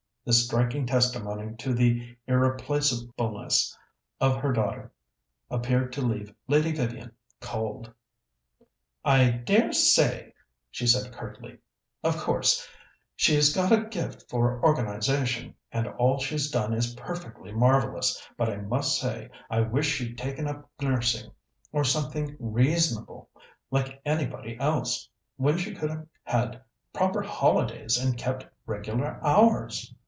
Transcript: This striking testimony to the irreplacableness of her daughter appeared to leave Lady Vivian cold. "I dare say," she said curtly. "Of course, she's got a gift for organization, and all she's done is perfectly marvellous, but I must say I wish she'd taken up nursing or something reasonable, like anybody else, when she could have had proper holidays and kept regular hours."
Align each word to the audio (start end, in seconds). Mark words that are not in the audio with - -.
This 0.23 0.45
striking 0.45 0.85
testimony 0.85 1.55
to 1.57 1.73
the 1.73 2.15
irreplacableness 2.27 3.75
of 4.19 4.37
her 4.37 4.53
daughter 4.53 4.91
appeared 5.49 5.91
to 5.93 6.01
leave 6.03 6.31
Lady 6.47 6.71
Vivian 6.71 7.11
cold. 7.39 7.91
"I 9.03 9.31
dare 9.31 9.73
say," 9.73 10.35
she 10.69 10.85
said 10.85 11.11
curtly. 11.11 11.57
"Of 12.03 12.17
course, 12.17 12.67
she's 13.15 13.51
got 13.51 13.71
a 13.71 13.85
gift 13.85 14.29
for 14.29 14.63
organization, 14.63 15.55
and 15.71 15.87
all 15.87 16.19
she's 16.19 16.51
done 16.51 16.71
is 16.75 16.93
perfectly 16.93 17.51
marvellous, 17.51 18.21
but 18.37 18.47
I 18.47 18.57
must 18.57 19.01
say 19.01 19.27
I 19.49 19.61
wish 19.61 19.87
she'd 19.87 20.19
taken 20.19 20.47
up 20.47 20.69
nursing 20.79 21.31
or 21.71 21.83
something 21.83 22.37
reasonable, 22.39 23.27
like 23.71 23.99
anybody 24.05 24.55
else, 24.59 25.09
when 25.37 25.57
she 25.57 25.73
could 25.73 25.89
have 25.89 26.05
had 26.23 26.61
proper 26.93 27.23
holidays 27.23 27.97
and 27.97 28.15
kept 28.19 28.45
regular 28.67 29.19
hours." 29.25 29.91